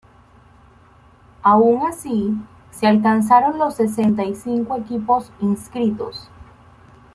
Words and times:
Aun 1.43 1.85
así, 1.85 2.33
se 2.71 2.87
alcanzaron 2.87 3.59
los 3.59 3.75
sesenta 3.75 4.23
y 4.23 4.33
cinco 4.33 4.75
equipos 4.77 5.31
inscritos. 5.41 6.27